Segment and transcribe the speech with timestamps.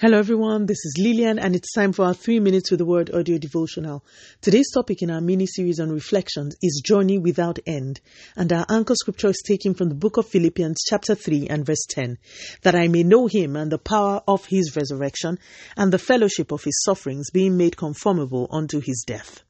[0.00, 3.12] Hello everyone, this is Lillian and it's time for our 3 minutes with the word
[3.12, 4.04] audio devotional.
[4.40, 8.00] Today's topic in our mini series on reflections is journey without end
[8.36, 11.84] and our anchor scripture is taken from the book of Philippians chapter 3 and verse
[11.90, 12.16] 10
[12.62, 15.40] that I may know him and the power of his resurrection
[15.76, 19.42] and the fellowship of his sufferings being made conformable unto his death.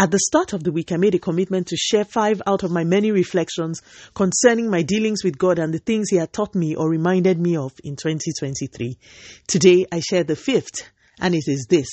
[0.00, 2.70] At the start of the week, I made a commitment to share five out of
[2.70, 3.82] my many reflections
[4.14, 7.56] concerning my dealings with God and the things He had taught me or reminded me
[7.56, 8.96] of in 2023.
[9.48, 10.88] Today, I share the fifth,
[11.20, 11.88] and it is this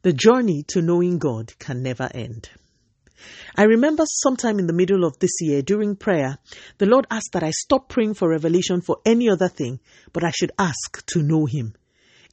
[0.00, 2.48] The journey to knowing God can never end.
[3.58, 6.38] I remember sometime in the middle of this year during prayer,
[6.78, 9.80] the Lord asked that I stop praying for revelation for any other thing,
[10.14, 11.74] but I should ask to know Him.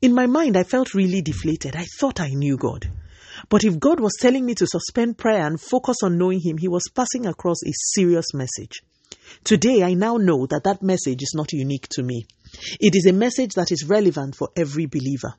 [0.02, 1.76] In my mind, I felt really deflated.
[1.76, 2.90] I thought I knew God.
[3.48, 6.68] But if God was telling me to suspend prayer and focus on knowing Him, He
[6.68, 8.82] was passing across a serious message.
[9.44, 12.26] Today, I now know that that message is not unique to me.
[12.80, 15.36] It is a message that is relevant for every believer.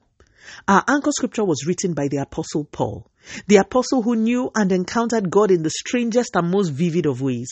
[0.67, 3.11] Our anchor scripture was written by the Apostle Paul,
[3.47, 7.51] the apostle who knew and encountered God in the strangest and most vivid of ways,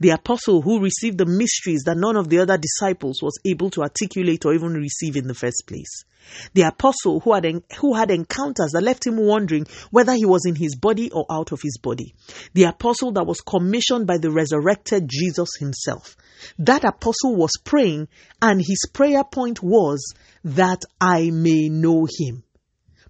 [0.00, 3.82] the apostle who received the mysteries that none of the other disciples was able to
[3.82, 6.04] articulate or even receive in the first place,
[6.54, 7.46] the apostle who had,
[7.78, 11.52] who had encounters that left him wondering whether he was in his body or out
[11.52, 12.14] of his body,
[12.54, 16.16] the apostle that was commissioned by the resurrected Jesus himself.
[16.58, 18.08] That apostle was praying,
[18.40, 22.44] and his prayer point was that I may know him.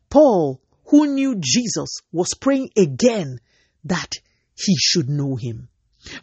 [0.09, 3.39] Paul, who knew Jesus, was praying again
[3.85, 4.13] that
[4.55, 5.69] he should know him.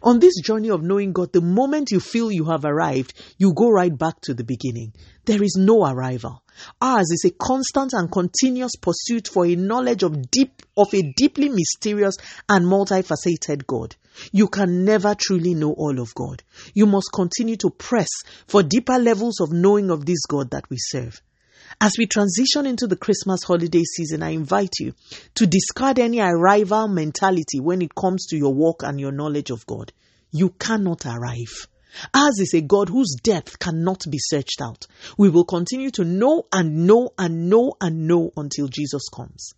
[0.02, 3.70] On this journey of knowing God, the moment you feel you have arrived, you go
[3.70, 4.92] right back to the beginning.
[5.24, 6.42] There is no arrival.
[6.80, 11.48] Ours is a constant and continuous pursuit for a knowledge of deep of a deeply
[11.48, 12.16] mysterious
[12.48, 13.94] and multifaceted God.
[14.32, 16.42] You can never truly know all of God.
[16.74, 18.08] You must continue to press
[18.46, 21.22] for deeper levels of knowing of this God that we serve.
[21.80, 24.94] As we transition into the Christmas holiday season, I invite you
[25.34, 29.66] to discard any arrival mentality when it comes to your walk and your knowledge of
[29.66, 29.92] God.
[30.32, 31.68] You cannot arrive.
[32.14, 34.86] Ours is a God whose depth cannot be searched out.
[35.16, 39.54] We will continue to know and know and know and know until Jesus comes.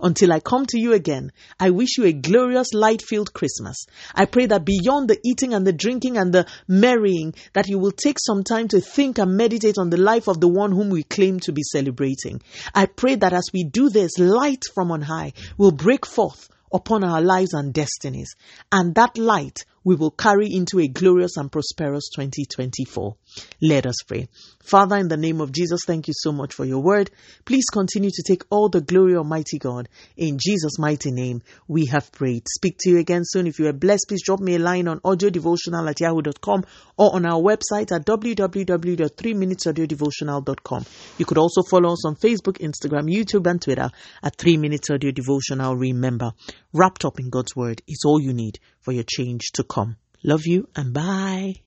[0.00, 3.86] Until I come to you again, I wish you a glorious light filled Christmas.
[4.14, 7.92] I pray that beyond the eating and the drinking and the marrying, that you will
[7.92, 11.02] take some time to think and meditate on the life of the one whom we
[11.02, 12.40] claim to be celebrating.
[12.74, 17.04] I pray that as we do this, light from on high will break forth upon
[17.04, 18.34] our lives and destinies.
[18.70, 23.16] And that light we will carry into a glorious and prosperous 2024.
[23.62, 24.28] Let us pray.
[24.62, 27.10] Father, in the name of Jesus, thank you so much for your word.
[27.46, 29.88] Please continue to take all the glory, Almighty God.
[30.14, 32.46] In Jesus' mighty name, we have prayed.
[32.54, 33.46] Speak to you again soon.
[33.46, 36.64] If you are blessed, please drop me a line on audiodevotional at yahoo.com
[36.98, 40.84] or on our website at www.3minutesaudiodevotional.com.
[41.16, 43.90] You could also follow us on Facebook, Instagram, YouTube, and Twitter
[44.22, 45.76] at 3 Minutes Audio Devotional.
[45.76, 46.32] Remember,
[46.74, 49.98] wrapped up in God's word is all you need for your change to come.
[50.24, 51.54] Love you and bye.